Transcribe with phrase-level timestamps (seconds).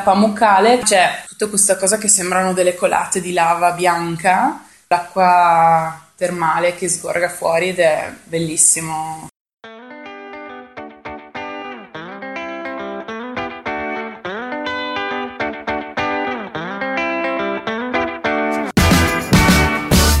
[0.00, 6.88] Pamukkale c'è tutta questa cosa che sembrano delle colate di lava bianca, l'acqua termale che
[6.88, 9.28] sgorga fuori ed è bellissimo.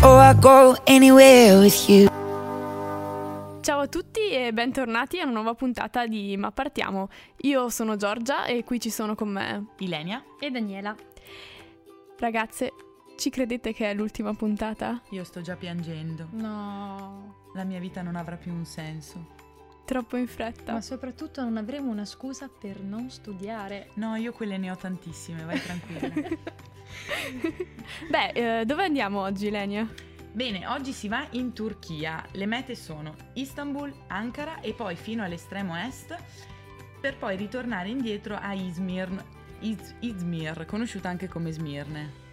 [0.02, 2.19] Oh, I go anywhere with you.
[3.60, 7.10] Ciao a tutti e bentornati a una nuova puntata di Ma partiamo.
[7.42, 10.24] Io sono Giorgia e qui ci sono con me Ilenia?
[10.40, 10.96] E Daniela.
[12.18, 12.72] Ragazze,
[13.18, 15.02] ci credete che è l'ultima puntata?
[15.10, 16.28] Io sto già piangendo.
[16.30, 17.50] No.
[17.54, 19.36] La mia vita non avrà più un senso.
[19.84, 20.72] Troppo in fretta.
[20.72, 23.90] Ma soprattutto non avremo una scusa per non studiare.
[23.96, 26.28] No, io quelle ne ho tantissime, vai tranquilla.
[28.08, 29.86] Beh, eh, dove andiamo oggi, Lenia?
[30.32, 32.24] Bene, oggi si va in Turchia.
[32.32, 36.16] Le mete sono Istanbul, Ankara e poi fino all'estremo est
[37.00, 39.08] per poi ritornare indietro a Izmir,
[39.60, 42.29] Iz- Izmir, conosciuta anche come Smirne.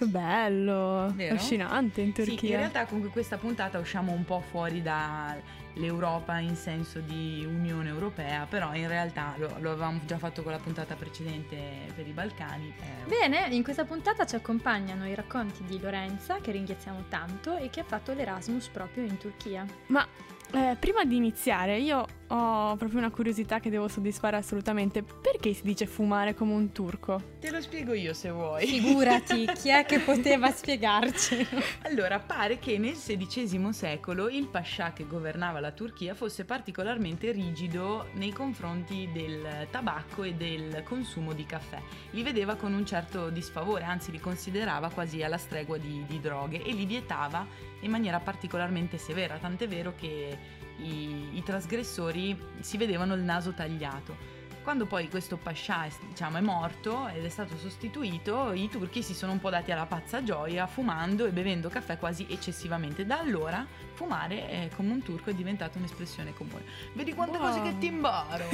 [0.00, 1.12] Che bello!
[1.14, 1.34] Vero?
[1.34, 2.50] Affascinante in Sì, Turchia.
[2.52, 8.46] in realtà con questa puntata usciamo un po' fuori dall'Europa in senso di Unione Europea,
[8.48, 11.58] però in realtà lo, lo avevamo già fatto con la puntata precedente
[11.94, 12.72] per i Balcani.
[12.80, 17.68] eh, Bene, in questa puntata ci accompagnano i racconti di Lorenza, che ringraziamo tanto, e
[17.68, 19.66] che ha fatto l'Erasmus proprio in Turchia.
[19.88, 20.06] Ma
[20.52, 25.02] eh, prima di iniziare, io ho proprio una curiosità che devo soddisfare assolutamente.
[25.02, 27.20] Perché si dice fumare come un turco?
[27.40, 28.66] Te lo spiego io se vuoi.
[28.66, 31.46] Figurati, chi è che poteva spiegarci?
[31.82, 38.06] Allora, pare che nel XVI secolo il pascià che governava la Turchia fosse particolarmente rigido
[38.14, 41.80] nei confronti del tabacco e del consumo di caffè.
[42.10, 46.62] Li vedeva con un certo disfavore, anzi li considerava quasi alla stregua di, di droghe
[46.62, 47.46] e li vietava
[47.80, 50.38] in maniera particolarmente severa, tant'è vero che
[50.78, 54.38] i, i trasgressori si vedevano il naso tagliato.
[54.62, 59.32] Quando poi questo pascià diciamo, è morto ed è stato sostituito, i turchi si sono
[59.32, 63.06] un po' dati alla pazza gioia, fumando e bevendo caffè quasi eccessivamente.
[63.06, 63.66] Da allora
[64.00, 66.62] fumare è, come un turco è diventata un'espressione comune.
[66.94, 67.48] Vedi quante Wow.
[67.48, 68.44] cose che ti imbaro!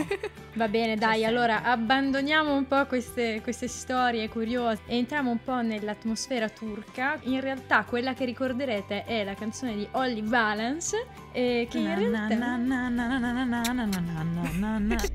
[0.55, 1.27] Va bene, dai, sempre.
[1.27, 7.19] allora abbandoniamo un po' queste, queste storie curiose e entriamo un po' nell'atmosfera turca.
[7.23, 12.35] In realtà quella che ricorderete è la canzone di Olly Valence, eh, che in realtà...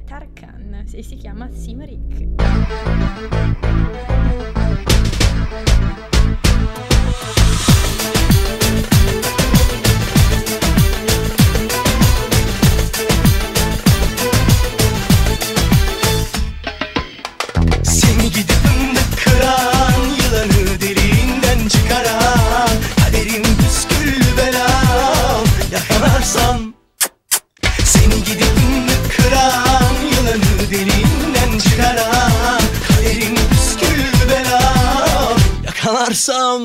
[0.05, 2.29] Tarkan e si chiama Simarik.
[8.51, 8.90] Seni
[26.21, 26.73] Yakalarsan
[27.83, 28.55] Seni gidip
[29.17, 36.61] kıran Yılanı deliğinden çıkaran Kaderim püskül belam Yakalarsam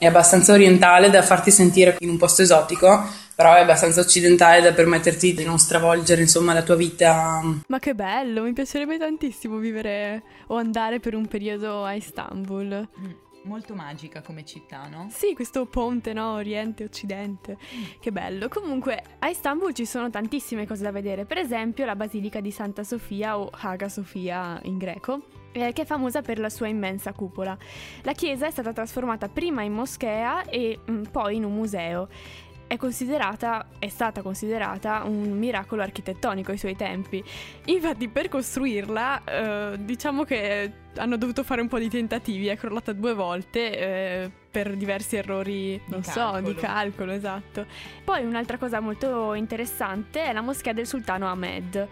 [0.00, 4.72] È abbastanza orientale da farti sentire in un posto esotico, però è abbastanza occidentale da
[4.72, 7.42] permetterti di non stravolgere insomma la tua vita.
[7.66, 12.86] Ma che bello, mi piacerebbe tantissimo vivere o andare per un periodo a Istanbul.
[13.00, 13.10] Mm,
[13.48, 15.06] Molto magica come città, no?
[15.10, 16.32] Sì, questo ponte, no?
[16.34, 17.56] Oriente, Occidente.
[17.98, 18.48] Che bello.
[18.48, 21.24] Comunque, a Istanbul ci sono tantissime cose da vedere.
[21.24, 25.22] Per esempio, la Basilica di Santa Sofia o Hagia Sofia in greco.
[25.52, 27.56] eh, Che è famosa per la sua immensa cupola.
[28.02, 32.08] La chiesa è stata trasformata prima in moschea e mm, poi in un museo.
[32.68, 37.24] È considerata, è stata considerata un miracolo architettonico ai suoi tempi.
[37.64, 42.48] Infatti, per costruirla, eh, diciamo che hanno dovuto fare un po' di tentativi.
[42.48, 46.40] È crollata due volte eh, per diversi errori, non so, calcolo.
[46.40, 47.66] di calcolo, esatto.
[48.04, 51.88] Poi un'altra cosa molto interessante è la moschea del sultano Ahmed.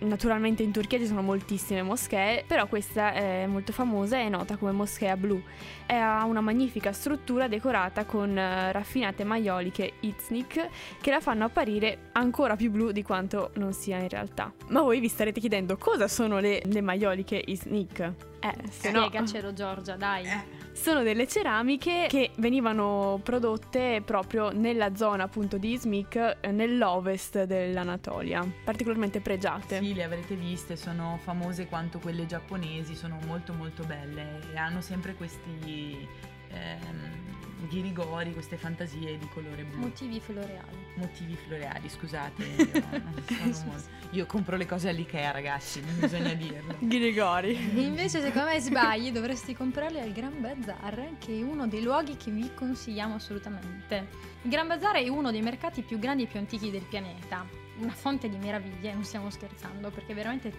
[0.00, 4.56] Naturalmente in Turchia ci sono moltissime moschee, però questa è molto famosa e è nota
[4.56, 5.40] come moschea blu.
[5.86, 10.68] Ha una magnifica struttura decorata con eh, raffinate maioliche Iznik
[11.00, 14.52] che la fanno apparire ancora più blu di quanto non sia in realtà.
[14.68, 18.33] Ma voi vi starete chiedendo cosa sono le, le maioliche Iznik?
[18.44, 19.06] Eh, no...
[19.06, 20.28] Spiegacelo Giorgia, dai.
[20.72, 28.46] Sono delle ceramiche che venivano prodotte proprio nella zona appunto di Izmik, eh, nell'ovest dell'Anatolia,
[28.64, 29.78] particolarmente pregiate.
[29.78, 34.82] Sì, le avrete viste, sono famose quanto quelle giapponesi, sono molto molto belle e hanno
[34.82, 36.06] sempre questi
[36.54, 39.80] ehm, ghirigori, queste fantasie di colore blu.
[39.80, 40.76] Motivi floreali.
[40.94, 42.44] Motivi floreali, scusate.
[42.54, 46.76] Io, molto- io compro le cose all'Ikea, ragazzi, non bisogna dirlo.
[46.80, 47.84] Grigori.
[47.84, 52.30] Invece secondo me sbagli, dovresti comprarli al Gran Bazar, che è uno dei luoghi che
[52.30, 54.08] vi consigliamo assolutamente.
[54.42, 57.92] Il Gran Bazar è uno dei mercati più grandi e più antichi del pianeta una
[57.92, 60.52] fonte di meraviglie, non stiamo scherzando, perché veramente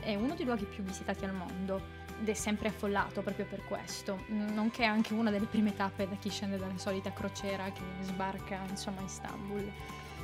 [0.00, 1.80] è uno dei luoghi più visitati al mondo
[2.20, 6.28] ed è sempre affollato proprio per questo, nonché anche una delle prime tappe da chi
[6.28, 9.72] scende dalla solita crociera che sbarca insomma a Istanbul.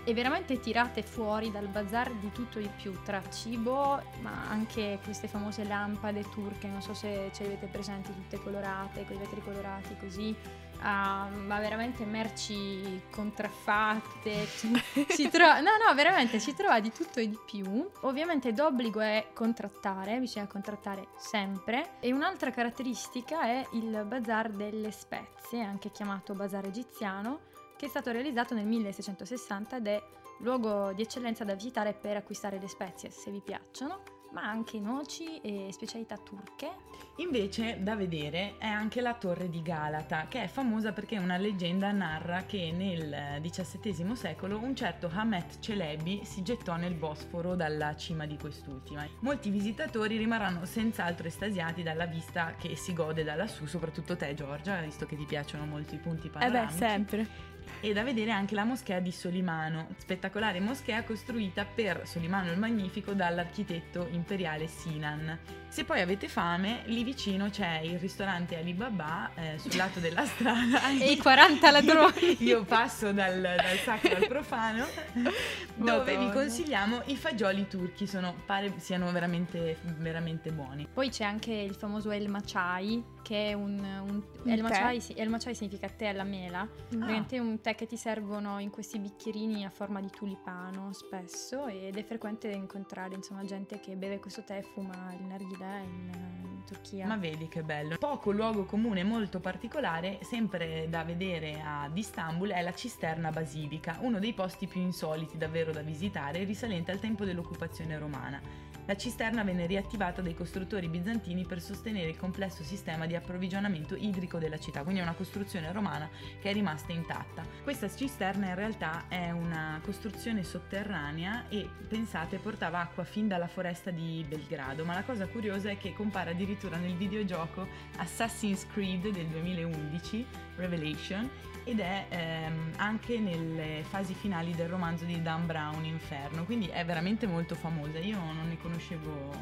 [0.09, 5.27] E veramente tirate fuori dal bazar di tutto di più, tra cibo, ma anche queste
[5.27, 9.43] famose lampade turche, non so se ce le avete presenti, tutte colorate, con i vetri
[9.43, 10.33] colorati così,
[10.79, 14.47] a, ma veramente merci contraffatte.
[15.11, 17.91] si trova, no, no, veramente si trova di tutto e di più.
[18.03, 21.97] Ovviamente d'obbligo è contrattare, bisogna contrattare sempre.
[21.99, 28.11] E un'altra caratteristica è il bazar delle spezie, anche chiamato bazar egiziano, che è stato
[28.11, 30.03] realizzato nel 1660 ed è
[30.41, 35.41] luogo di eccellenza da visitare per acquistare le spezie se vi piacciono ma anche noci
[35.41, 36.71] e specialità turche.
[37.17, 41.91] Invece da vedere è anche la torre di Galata, che è famosa perché una leggenda
[41.91, 48.27] narra che nel XVII secolo un certo Hamet Celebi si gettò nel Bosforo dalla cima
[48.27, 49.07] di quest'ultima.
[49.21, 54.81] Molti visitatori rimarranno senz'altro estasiati dalla vista che si gode da lassù, soprattutto te Giorgia,
[54.83, 56.75] visto che ti piacciono molto i punti panoramici.
[56.75, 62.03] Eh beh, sempre e da vedere anche la moschea di Solimano, spettacolare moschea costruita per
[62.07, 65.39] Solimano il Magnifico dall'architetto imperiale Sinan.
[65.69, 70.89] Se poi avete fame, lì vicino c'è il ristorante Alibaba eh, sul lato della strada.
[70.89, 72.37] e i 40 ladroni.
[72.45, 74.87] Io passo dal, dal sacro al profano,
[75.77, 80.89] dove vi consigliamo i fagioli turchi, sono, pare siano veramente, veramente buoni.
[80.91, 83.79] Poi c'è anche il famoso El Machai, che è un...
[83.79, 86.69] un El, Machai, El Machai significa tè alla mela, ah.
[86.89, 91.97] praticamente un tè che ti servono in questi bicchierini a forma di tulipano spesso ed
[91.97, 96.63] è frequente incontrare insomma gente che beve questo tè e fuma il narghilè in, in,
[96.67, 97.07] Turchia.
[97.07, 97.97] Ma vedi che bello.
[97.97, 104.19] Poco luogo comune molto particolare, sempre da vedere ad Istanbul, è la cisterna basilica, uno
[104.19, 108.66] dei posti più insoliti davvero da visitare, risalente al tempo dell'occupazione romana.
[108.89, 114.39] La cisterna venne riattivata dai costruttori bizantini per sostenere il complesso sistema di approvvigionamento idrico
[114.39, 116.09] della città, quindi è una costruzione romana
[116.41, 117.45] che è rimasta intatta.
[117.65, 123.91] Questa cisterna in realtà è una costruzione sotterranea e pensate portava acqua fin dalla foresta
[123.91, 127.67] di Belgrado, ma la cosa curiosa è che compare addirittura nel videogioco
[127.97, 130.25] Assassin's Creed del 2011,
[130.55, 131.29] Revelation,
[131.67, 136.85] ed è ehm, anche nelle fasi finali del romanzo di Dan Brown Inferno, quindi è
[136.85, 137.99] veramente molto famosa.
[137.99, 139.33] Io non ne conoscevo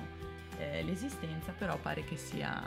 [0.59, 2.63] eh, l'esistenza, però pare che sia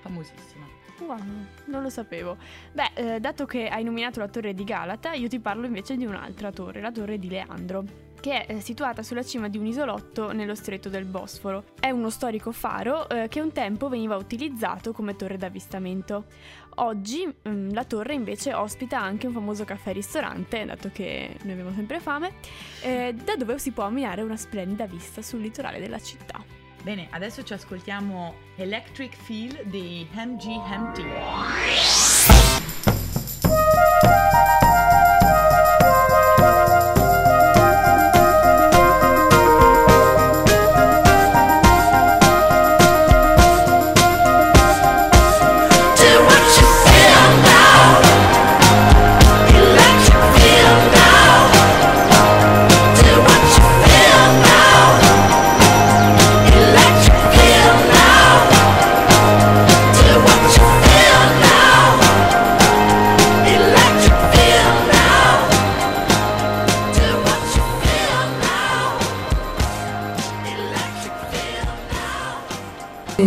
[0.00, 0.66] famosissima.
[1.00, 1.18] Wow,
[1.66, 2.36] non lo sapevo.
[2.72, 6.04] Beh, eh, dato che hai nominato la torre di Galata, io ti parlo invece di
[6.04, 10.32] un'altra torre, la torre di Leandro che è eh, situata sulla cima di un isolotto
[10.32, 11.64] nello stretto del Bosforo.
[11.80, 16.26] È uno storico faro eh, che un tempo veniva utilizzato come torre d'avvistamento.
[16.76, 21.72] Oggi mh, mm, la torre invece ospita anche un famoso caffè-ristorante, dato che noi abbiamo
[21.74, 22.34] sempre fame,
[22.82, 26.42] eh, da dove si può ammirare una splendida vista sul litorale della città.
[26.82, 32.09] Bene, adesso ci ascoltiamo Electric Feel di MG Empty.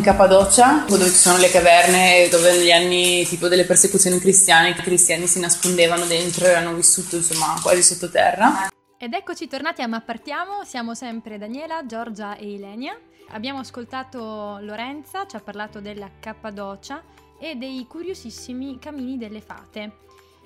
[0.03, 5.27] Cappadocia, dove ci sono le caverne, dove negli anni tipo delle persecuzioni cristiane i cristiani
[5.27, 8.67] si nascondevano dentro e hanno vissuto insomma quasi sottoterra.
[8.97, 12.99] Ed eccoci tornati a Ma Partiamo, siamo sempre Daniela, Giorgia e Ilenia.
[13.29, 17.01] Abbiamo ascoltato Lorenza, ci ha parlato della Cappadocia
[17.39, 19.91] e dei curiosissimi cammini delle fate.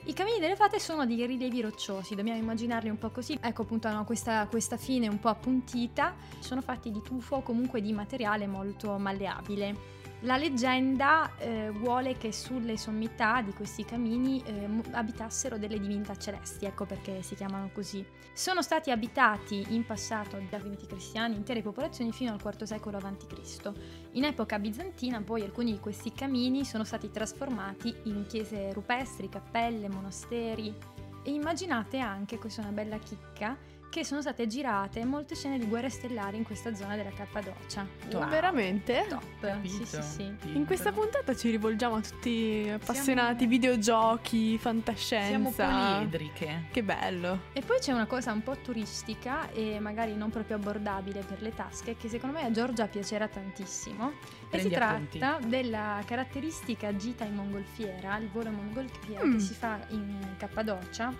[0.07, 3.37] I cammini delle fate sono dei rilievi rocciosi, dobbiamo immaginarli un po' così.
[3.41, 7.81] Ecco appunto hanno questa, questa fine un po' appuntita, sono fatti di tufo o comunque
[7.81, 9.96] di materiale molto malleabile.
[10.21, 16.65] La leggenda eh, vuole che sulle sommità di questi camini eh, abitassero delle divinità celesti,
[16.65, 18.03] ecco perché si chiamano così.
[18.33, 23.71] Sono stati abitati in passato da primitii cristiani intere popolazioni fino al IV secolo a.C.
[24.13, 29.87] In epoca bizantina poi alcuni di questi camini sono stati trasformati in chiese rupestri, cappelle,
[29.87, 30.75] monasteri
[31.23, 33.55] e immaginate anche, questa è una bella chicca,
[33.89, 37.87] che sono state girate molte scene di guerre stellari in questa zona della Cappadocia.
[38.11, 38.27] Wow.
[38.27, 39.05] Veramente?
[39.07, 39.23] Top.
[39.39, 39.85] Capito?
[39.85, 40.01] Sì, sì,
[40.41, 40.55] sì.
[40.55, 45.65] In questa puntata ci rivolgiamo a tutti appassionati Siamo- videogiochi, Siamo fantascienza.
[45.67, 46.65] poliedriche.
[46.71, 47.39] Che bello.
[47.53, 51.53] E poi c'è una cosa un po' turistica e magari non proprio abbordabile per le
[51.53, 54.11] tasche che secondo me a Giorgia piacerà tantissimo.
[54.49, 55.17] E si Prendi appunti.
[55.19, 59.33] tratta della caratteristica gita in mongolfiera, il volo in mongolfiera Mm.
[59.33, 61.11] che si fa in Cappadocia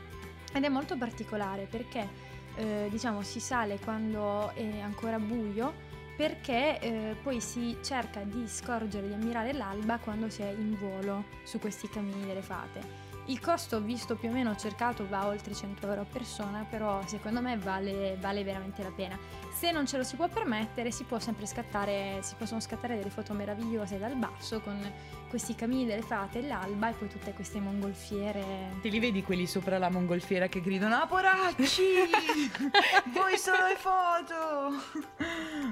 [0.53, 5.85] ed è molto particolare perché eh, diciamo si sale quando è ancora buio
[6.17, 11.25] perché eh, poi si cerca di scorgere, di ammirare l'alba quando si è in volo
[11.43, 13.06] su questi cammini delle fate.
[13.29, 17.41] Il costo visto più o meno cercato va oltre 100 euro a persona, però secondo
[17.41, 19.19] me vale, vale veramente la pena.
[19.51, 23.09] Se non ce lo si può permettere, si può sempre scattare, si possono scattare delle
[23.09, 24.79] foto meravigliose dal basso con
[25.27, 28.77] questi cammini delle fate e l'alba e poi tutte queste mongolfiere.
[28.81, 31.83] Te li vedi quelli sopra la mongolfiera che gridano Ah poracci!
[33.11, 34.71] Voi solo le foto!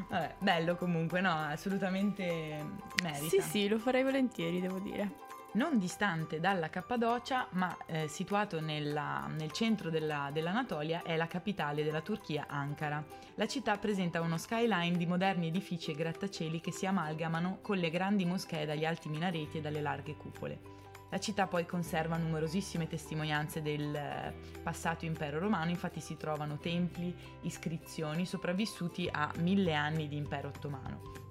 [0.09, 2.65] Vabbè, bello comunque, no, assolutamente
[3.01, 3.29] merita.
[3.29, 5.23] Sì, sì, lo farei volentieri, devo dire.
[5.55, 11.83] Non distante dalla Cappadocia, ma eh, situato nella- nel centro della- dell'Anatolia, è la capitale
[11.83, 13.03] della Turchia, Ankara.
[13.35, 17.89] La città presenta uno skyline di moderni edifici e grattacieli che si amalgamano con le
[17.89, 20.73] grandi moschee dagli alti minareti e dalle larghe cupole.
[21.09, 27.15] La città poi conserva numerosissime testimonianze del eh, passato impero romano, infatti si trovano templi,
[27.41, 31.24] iscrizioni sopravvissuti a mille anni di impero ottomano.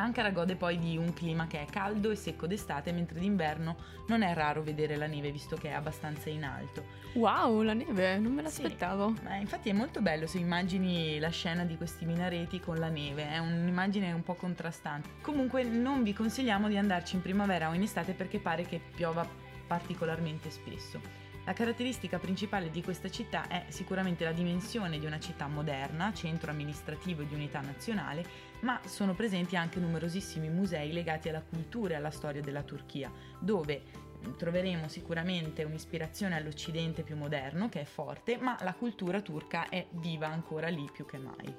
[0.00, 3.76] Ankara gode poi di un clima che è caldo e secco d'estate, mentre d'inverno
[4.06, 6.84] non è raro vedere la neve visto che è abbastanza in alto.
[7.14, 8.62] Wow, la neve, non me Sì.
[8.62, 9.14] l'aspettavo.
[9.24, 13.28] Ma infatti è molto bello se immagini la scena di questi minareti con la neve,
[13.28, 15.08] è un'immagine un po' contrastante.
[15.20, 19.26] Comunque non vi consigliamo di andarci in primavera o in estate perché pare che piova
[19.66, 21.26] particolarmente spesso.
[21.48, 26.50] La caratteristica principale di questa città è sicuramente la dimensione di una città moderna, centro
[26.50, 28.22] amministrativo di unità nazionale,
[28.60, 33.80] ma sono presenti anche numerosissimi musei legati alla cultura e alla storia della Turchia, dove
[34.20, 39.86] mh, troveremo sicuramente un'ispirazione all'Occidente più moderno, che è forte, ma la cultura turca è
[39.92, 41.56] viva ancora lì più che mai.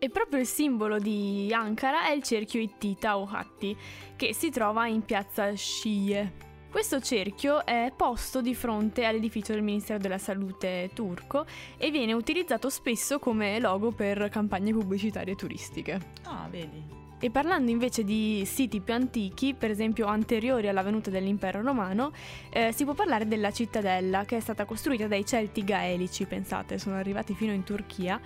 [0.00, 3.78] E proprio il simbolo di Ankara è il cerchio Ittita o Hatti,
[4.16, 6.51] che si trova in piazza Shie.
[6.72, 11.44] Questo cerchio è posto di fronte all'edificio del Ministero della Salute turco
[11.76, 16.00] e viene utilizzato spesso come logo per campagne pubblicitarie turistiche.
[16.24, 16.82] Ah, vedi?
[17.20, 22.10] E parlando invece di siti più antichi, per esempio anteriori alla venuta dell'impero romano,
[22.50, 26.96] eh, si può parlare della cittadella che è stata costruita dai Celti gaelici, pensate, sono
[26.96, 28.18] arrivati fino in Turchia,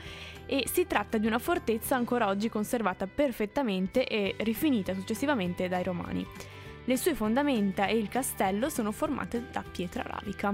[0.47, 6.25] e si tratta di una fortezza ancora oggi conservata perfettamente e rifinita successivamente dai romani.
[6.89, 10.53] Le sue fondamenta e il castello sono formate da pietra lavica.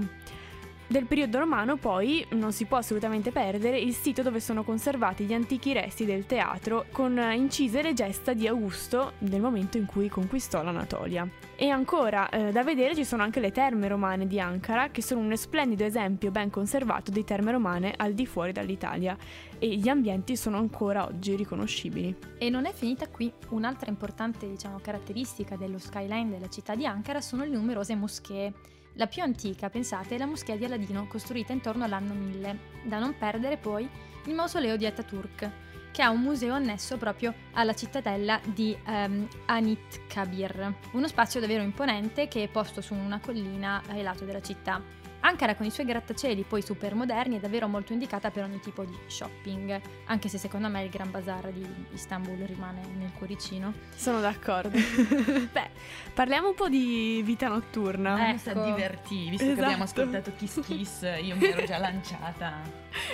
[0.85, 5.33] Del periodo romano poi non si può assolutamente perdere il sito dove sono conservati gli
[5.33, 10.09] antichi resti del teatro con eh, incise le gesta di Augusto nel momento in cui
[10.09, 11.27] conquistò l'Anatolia.
[11.55, 15.21] E ancora eh, da vedere ci sono anche le terme romane di Ankara che sono
[15.21, 19.15] un splendido esempio ben conservato di terme romane al di fuori dall'Italia
[19.57, 22.13] e gli ambienti sono ancora oggi riconoscibili.
[22.37, 27.21] E non è finita qui, un'altra importante diciamo, caratteristica dello skyline della città di Ankara
[27.21, 28.53] sono le numerose moschee.
[28.93, 32.59] La più antica, pensate, è la moschea di Aladino, costruita intorno all'anno 1000.
[32.83, 33.89] Da non perdere poi
[34.25, 35.49] il mausoleo di Ataturk,
[35.91, 42.27] che ha un museo annesso proprio alla cittadella di ehm, Anitkabir, uno spazio davvero imponente
[42.27, 45.02] che è posto su una collina ai lati della città.
[45.25, 48.83] Ankara con i suoi grattacieli poi super moderni è davvero molto indicata per ogni tipo
[48.83, 53.73] di shopping, anche se secondo me il Gran Bazar di Istanbul rimane nel cuoricino.
[53.95, 54.71] Sono d'accordo.
[55.51, 55.69] Beh,
[56.13, 58.15] parliamo un po' di vita notturna.
[58.15, 58.37] Ah, Ecco.
[58.39, 60.01] sta divertì, visto che abbiamo Esatto.
[60.01, 62.59] ascoltato Kiss Kiss, io mi ero già lanciata.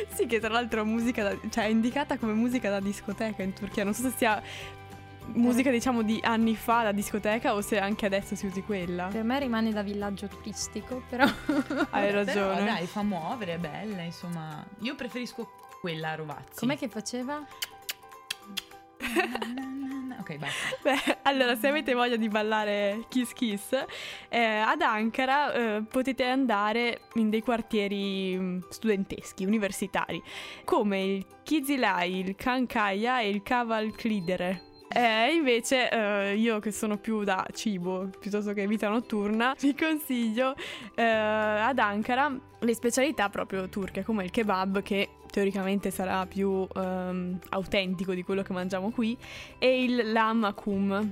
[0.07, 0.83] Sì, che tra l'altro
[1.21, 3.83] da- cioè, è indicata come musica da discoteca in Turchia.
[3.83, 4.41] Non so se sia
[5.33, 9.07] musica, diciamo, di anni fa da discoteca o se anche adesso si usi quella.
[9.11, 11.23] Per me rimane da villaggio turistico, però
[11.91, 12.65] Hai Però, ragione.
[12.65, 14.65] dai, fa muovere, è bella, insomma.
[14.79, 15.49] Io preferisco
[15.81, 16.59] quella a Rovazzi.
[16.59, 17.45] com'è che faceva?
[20.19, 20.77] Ok, basta.
[20.83, 23.71] Beh, allora, se avete voglia di ballare Kiss Kiss,
[24.27, 30.21] eh, ad Ankara eh, potete andare in dei quartieri mm, studenteschi, universitari,
[30.65, 34.63] come il Kizilay, il Kankaya e il Kaval Klidere.
[34.91, 40.55] Eh, invece eh, io che sono più da cibo piuttosto che vita notturna vi consiglio
[40.95, 47.39] eh, ad Ankara le specialità proprio turche come il kebab che teoricamente sarà più ehm,
[47.49, 49.17] autentico di quello che mangiamo qui,
[49.57, 51.11] e il lam akum.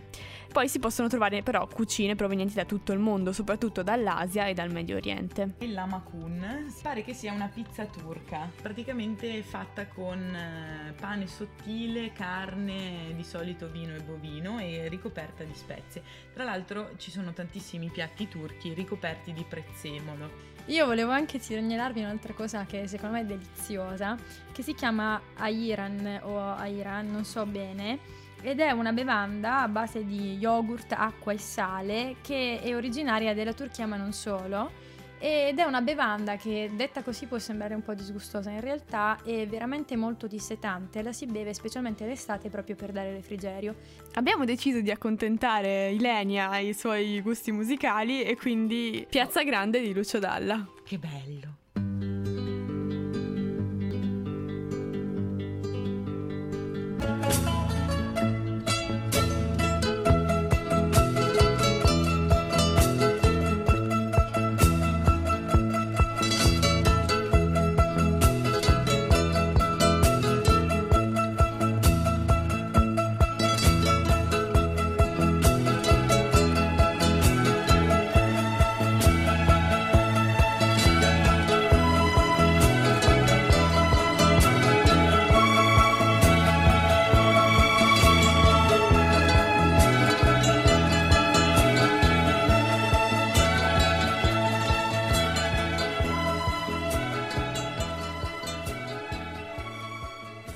[0.52, 4.72] Poi si possono trovare però cucine provenienti da tutto il mondo, soprattutto dall'Asia e dal
[4.72, 5.56] Medio Oriente.
[5.60, 13.14] Il lamakun pare che sia una pizza turca, praticamente fatta con eh, pane sottile, carne,
[13.16, 16.02] di solito vino e bovino e ricoperta di spezie.
[16.34, 20.57] Tra l'altro ci sono tantissimi piatti turchi ricoperti di prezzemolo.
[20.68, 24.18] Io volevo anche segnalarvi un'altra cosa che secondo me è deliziosa,
[24.52, 28.00] che si chiama Airan o Airan, non so bene,
[28.42, 33.54] ed è una bevanda a base di yogurt, acqua e sale che è originaria della
[33.54, 34.72] Turchia ma non solo.
[35.20, 39.48] Ed è una bevanda che detta così può sembrare un po' disgustosa, in realtà è
[39.48, 43.76] veramente molto dissetante, la si beve specialmente l'estate proprio per dare refrigerio.
[44.14, 50.20] Abbiamo deciso di accontentare Ilenia ai suoi gusti musicali e quindi Piazza Grande di Lucio
[50.20, 50.66] Dalla.
[50.84, 51.66] Che bello!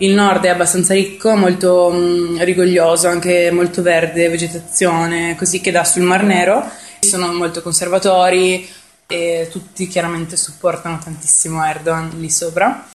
[0.02, 5.84] Il nord è abbastanza ricco, molto mh, rigoglioso, anche molto verde, vegetazione, così che dà
[5.84, 6.68] sul Mar Nero.
[7.02, 8.68] Sono molto conservatori
[9.06, 12.90] e tutti chiaramente supportano tantissimo Erdogan lì sopra.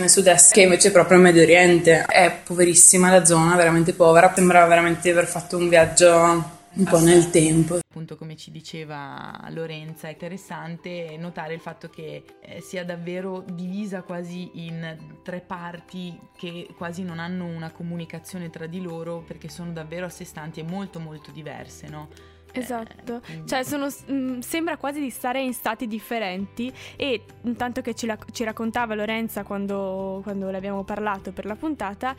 [0.00, 4.30] Nel sud-est, che invece è proprio Medio Oriente, è poverissima la zona, veramente povera.
[4.32, 7.78] Sembra veramente aver fatto un viaggio un po' nel tempo.
[7.88, 14.02] Appunto, come ci diceva Lorenza, è interessante notare il fatto che eh, sia davvero divisa
[14.02, 19.72] quasi in tre parti che quasi non hanno una comunicazione tra di loro perché sono
[19.72, 22.08] davvero a sé stanti e molto molto diverse, no?
[22.52, 27.82] Esatto, Eh, quindi- cioè sono- mh, sembra quasi di stare in stati differenti e intanto
[27.82, 32.14] che ci, la- ci raccontava Lorenza quando, quando le abbiamo parlato per la puntata,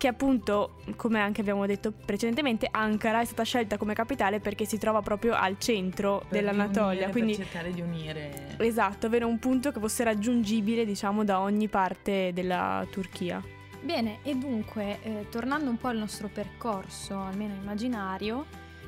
[0.00, 4.78] che appunto, come anche abbiamo detto precedentemente, Ankara è stata scelta come capitale perché si
[4.78, 9.38] trova proprio al centro per dell'Anatolia, riunire, quindi per cercare di unire esatto, avere un
[9.38, 13.44] punto che fosse raggiungibile diciamo da ogni parte della Turchia.
[13.82, 18.46] Bene, e dunque, eh, tornando un po' al nostro percorso, almeno immaginario,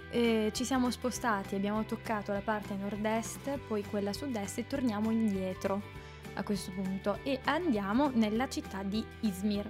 [0.08, 6.00] eh, ci siamo spostati, abbiamo toccato la parte nord-est, poi quella sud-est e torniamo indietro
[6.34, 9.68] a questo punto e andiamo nella città di Izmir.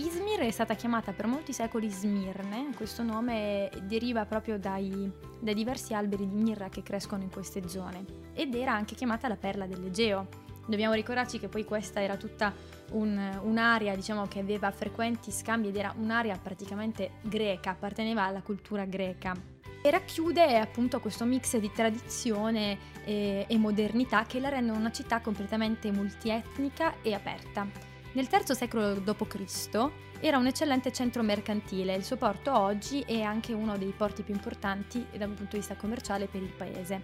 [0.00, 5.92] Izmir è stata chiamata per molti secoli Smirne, questo nome deriva proprio dai, dai diversi
[5.92, 10.26] alberi di mirra che crescono in queste zone ed era anche chiamata la perla dell'Egeo.
[10.66, 12.54] Dobbiamo ricordarci che poi questa era tutta
[12.92, 18.86] un- un'area diciamo, che aveva frequenti scambi ed era un'area praticamente greca, apparteneva alla cultura
[18.86, 19.34] greca.
[19.82, 25.20] E racchiude appunto questo mix di tradizione e, e modernità che la rendono una città
[25.20, 27.88] completamente multietnica e aperta.
[28.12, 29.90] Nel III secolo d.C.
[30.18, 34.34] era un eccellente centro mercantile, il suo porto oggi è anche uno dei porti più
[34.34, 37.02] importanti da un punto di vista commerciale per il paese.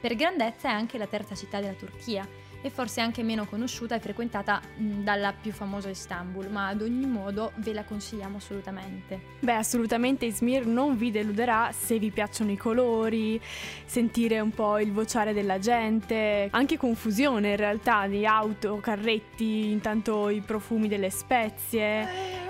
[0.00, 2.26] Per grandezza è anche la terza città della Turchia
[2.60, 7.06] e forse anche meno conosciuta e frequentata mh, dalla più famosa Istanbul, ma ad ogni
[7.06, 9.20] modo ve la consigliamo assolutamente.
[9.40, 13.40] Beh, assolutamente Izmir non vi deluderà se vi piacciono i colori,
[13.84, 20.28] sentire un po' il vociare della gente, anche confusione in realtà di auto, carretti, intanto
[20.28, 22.46] i profumi delle spezie.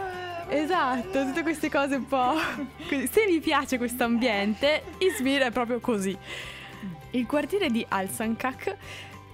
[0.50, 2.34] Esatto, tutte queste cose un po'.
[2.88, 6.16] Se vi piace questo ambiente, Izmir è proprio così.
[7.10, 8.76] Il quartiere di Alsankak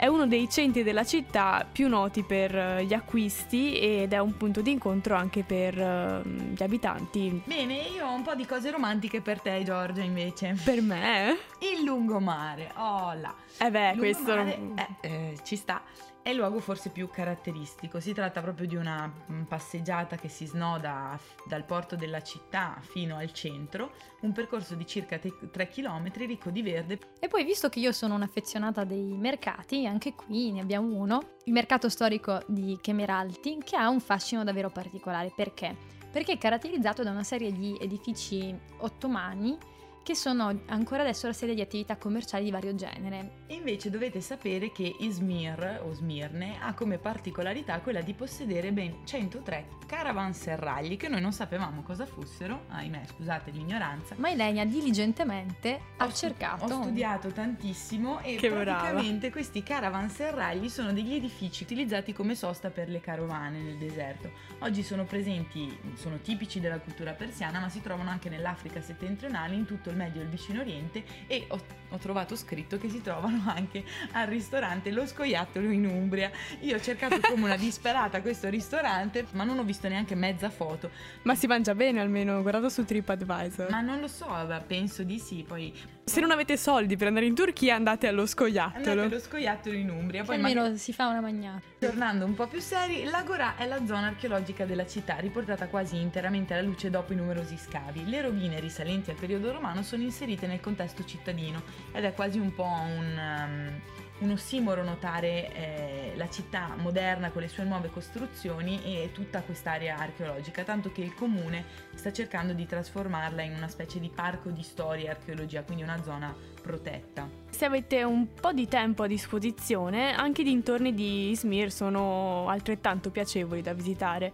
[0.04, 4.36] è uno dei centri della città più noti per eh, gli acquisti ed è un
[4.36, 7.40] punto di incontro anche per eh, gli abitanti.
[7.42, 10.58] Bene, io ho un po' di cose romantiche per te, Giorgia, invece.
[10.62, 11.38] Per me?
[11.60, 13.34] Il lungomare, oh là.
[13.56, 14.34] Eh beh, Il questo...
[14.34, 15.82] lungomare, eh, eh, ci sta.
[16.24, 18.00] È il luogo forse più caratteristico.
[18.00, 23.18] Si tratta proprio di una mm, passeggiata che si snoda dal porto della città fino
[23.18, 26.98] al centro, un percorso di circa 3 km ricco di verde.
[27.20, 31.52] E poi, visto che io sono un'affezionata dei mercati, anche qui ne abbiamo uno, il
[31.52, 35.30] mercato storico di Kemeralty, che ha un fascino davvero particolare.
[35.36, 35.76] Perché?
[36.10, 39.58] Perché è caratterizzato da una serie di edifici ottomani
[40.04, 43.42] che sono ancora adesso la sede di attività commerciali di vario genere.
[43.46, 48.98] E invece dovete sapere che Izmir o Smirne ha come particolarità quella di possedere ben
[49.04, 54.14] 103 caravanserragli che noi non sapevamo cosa fossero, ahimè scusate l'ignoranza.
[54.18, 56.64] Ma Ilenia diligentemente ha Ho stu- cercato.
[56.64, 58.64] Ho studiato tantissimo e Che brava.
[58.80, 64.30] praticamente questi caravanserragli sono degli edifici utilizzati come sosta per le carovane nel deserto.
[64.60, 69.64] Oggi sono presenti, sono tipici della cultura persiana, ma si trovano anche nell'Africa settentrionale, in
[69.64, 73.42] tutto il Medio e il Vicino Oriente e ho, ho trovato scritto che si trovano
[73.46, 76.30] anche al ristorante Lo Scoiattolo in Umbria.
[76.60, 80.90] Io ho cercato come una disperata questo ristorante, ma non ho visto neanche mezza foto.
[81.22, 83.70] Ma si mangia bene almeno, guardate su TripAdvisor.
[83.70, 84.26] Ma non lo so,
[84.66, 85.44] penso di sì.
[85.46, 85.72] Poi
[86.04, 89.02] Se non avete soldi per andare in Turchia andate allo andate scoiattolo.
[89.02, 90.24] allo Scoiattolo in Umbria.
[90.24, 91.62] Poi almeno magari- si fa una magnata.
[91.78, 96.54] Tornando un po' più seri, l'Agorà è la zona archeologica della città, riportata quasi interamente
[96.54, 98.08] alla luce dopo i numerosi scavi.
[98.08, 102.52] Le rovine risalenti al periodo romano sono inserite nel contesto cittadino ed è quasi un
[102.54, 103.80] po' un, um,
[104.18, 109.96] un ossimoro notare eh, la città moderna con le sue nuove costruzioni e tutta quest'area
[109.96, 114.62] archeologica, tanto che il comune sta cercando di trasformarla in una specie di parco di
[114.62, 117.28] storia e archeologia, quindi una zona protetta.
[117.50, 123.10] Se avete un po' di tempo a disposizione, anche i dintorni di Izmir sono altrettanto
[123.10, 124.32] piacevoli da visitare.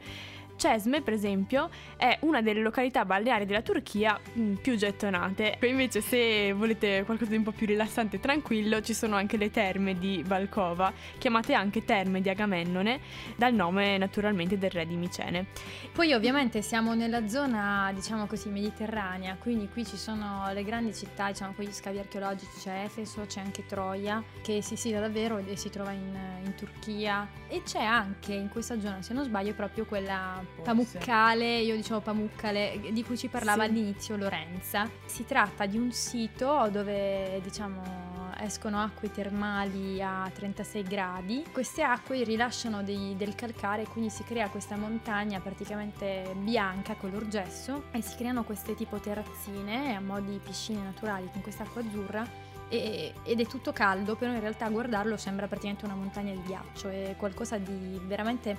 [0.61, 5.57] Cesme, per esempio, è una delle località balneari della Turchia mh, più gettonate.
[5.59, 9.38] Poi invece, se volete qualcosa di un po' più rilassante e tranquillo, ci sono anche
[9.38, 13.01] le terme di Valkova, chiamate anche terme di Agamennone,
[13.37, 15.46] dal nome naturalmente del re di Micene.
[15.94, 21.29] Poi ovviamente siamo nella zona, diciamo così, mediterranea, quindi qui ci sono le grandi città,
[21.29, 25.57] diciamo con gli scavi archeologici, c'è Efeso, c'è anche Troia, che si sita davvero e
[25.57, 27.27] si trova in, in Turchia.
[27.49, 30.63] E c'è anche in questa zona, se non sbaglio, proprio quella Forse.
[30.63, 33.71] pamuccale, io dicevo pamuccale, di cui ci parlava Sì.
[33.71, 34.89] all'inizio Lorenza.
[35.07, 38.09] Si tratta di un sito dove, diciamo,
[38.43, 41.45] escono acque termali a 36 gradi.
[41.53, 47.85] Queste acque rilasciano dei- del calcare, quindi si crea questa montagna praticamente bianca, color gesso,
[47.93, 52.49] e si creano queste tipo terrazzine a mo' di piscine naturali con quest'acqua azzurra.
[52.73, 56.41] e- ed è tutto caldo, però in realtà a guardarlo sembra praticamente una montagna di
[56.45, 58.57] ghiaccio, è qualcosa di veramente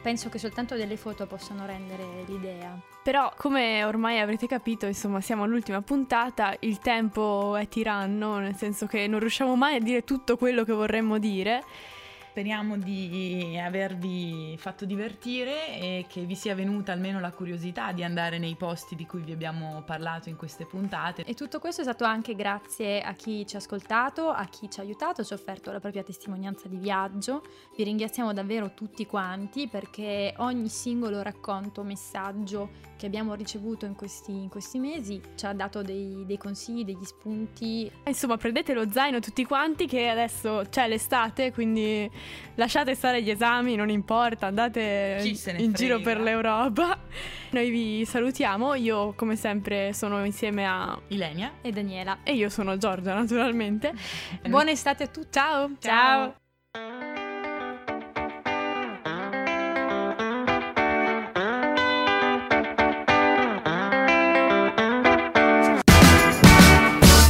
[0.00, 2.78] penso che soltanto delle foto possano rendere l'idea.
[3.02, 8.86] Però, come ormai avrete capito, insomma, siamo all'ultima puntata, il tempo è tiranno, nel senso
[8.86, 11.62] che non riusciamo mai a dire tutto quello che vorremmo dire.
[12.36, 18.36] Speriamo di avervi fatto divertire e che vi sia venuta almeno la curiosità di andare
[18.36, 21.24] nei posti di cui vi abbiamo parlato in queste puntate.
[21.24, 24.80] E tutto questo è stato anche grazie a chi ci ha ascoltato, a chi ci
[24.80, 27.42] ha aiutato, ci ha offerto la propria testimonianza di viaggio.
[27.74, 34.32] Vi ringraziamo davvero tutti quanti perché ogni singolo racconto, messaggio che abbiamo ricevuto in questi,
[34.32, 37.90] in questi mesi ci ha dato dei, dei consigli, degli spunti.
[38.04, 42.10] Insomma, prendete lo zaino tutti quanti che adesso c'è l'estate, quindi
[42.56, 45.20] lasciate stare gli esami, non importa, andate
[45.56, 46.98] in giro per l'Europa.
[47.50, 50.98] Noi vi salutiamo, io come sempre sono insieme a...
[51.08, 51.52] Ilenia?
[51.62, 52.18] E Daniela.
[52.22, 53.92] e io sono Giorgia naturalmente.
[54.48, 55.28] Buona estate a tutti.
[55.30, 55.70] Ciao!
[55.78, 56.34] Ciao.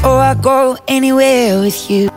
[0.09, 2.16] Oh, I go anywhere with you.